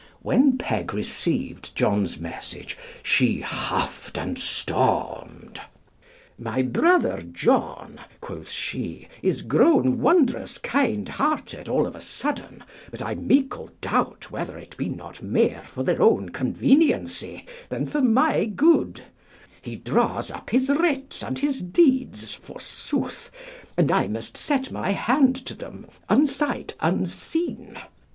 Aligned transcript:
When 0.23 0.57
Peg 0.57 0.95
received 0.95 1.75
John's 1.75 2.17
message 2.17 2.75
she 3.03 3.41
huffed 3.41 4.17
and 4.17 4.35
stormed: 4.39 5.61
"My 6.39 6.63
brother 6.63 7.21
John," 7.21 7.99
quoth 8.19 8.49
she, 8.49 9.07
"is 9.21 9.43
grown 9.43 10.01
wondrous 10.01 10.57
kind 10.57 11.07
hearted 11.07 11.69
all 11.69 11.85
of 11.85 11.95
a 11.95 12.01
sudden, 12.01 12.63
but 12.89 13.03
I 13.03 13.13
meikle 13.13 13.69
doubt 13.79 14.31
whether 14.31 14.57
it 14.57 14.75
be 14.75 14.89
not 14.89 15.21
mair 15.21 15.65
for 15.67 15.83
their 15.83 16.01
own 16.01 16.29
conveniency 16.29 17.45
than 17.69 17.85
for 17.85 18.01
my 18.01 18.45
good; 18.45 19.03
he 19.61 19.75
draws 19.75 20.31
up 20.31 20.49
his 20.49 20.67
writs 20.69 21.21
and 21.21 21.37
his 21.37 21.61
deeds, 21.61 22.33
forsooth, 22.33 23.29
and 23.77 23.91
I 23.91 24.07
must 24.07 24.35
set 24.35 24.71
my 24.71 24.93
hand 24.93 25.35
to 25.45 25.53
them, 25.53 25.85
unsight, 26.09 26.73
unseen. 26.79 27.77